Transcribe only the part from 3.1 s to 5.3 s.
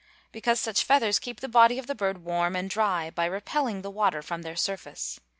by repelling the water from their surface.